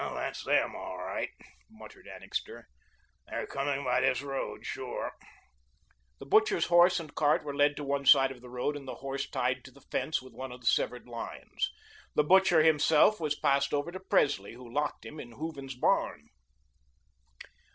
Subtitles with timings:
[0.15, 1.29] "That's them, all right,"
[1.69, 2.67] muttered Annixter.
[3.27, 5.11] "They're coming by this road, sure."
[6.17, 8.95] The butcher's horse and cart were led to one side of the road, and the
[9.05, 11.69] horse tied to the fence with one of the severed lines.
[12.15, 16.29] The butcher, himself, was passed over to Presley, who locked him in Hooven's barn.